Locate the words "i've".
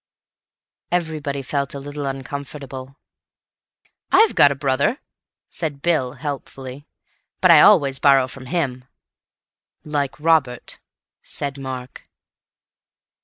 4.11-4.33